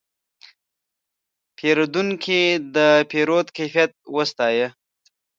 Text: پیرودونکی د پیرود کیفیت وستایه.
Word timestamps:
پیرودونکی 1.57 2.41
د 2.75 2.77
پیرود 3.11 3.47
کیفیت 3.57 3.91
وستایه. 4.15 4.67